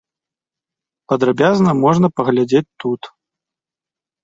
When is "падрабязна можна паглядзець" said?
1.13-2.65